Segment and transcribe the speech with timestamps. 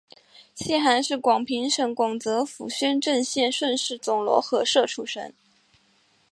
[0.55, 5.31] 谢涵是广平省广泽府宣政县顺示总罗河社出生。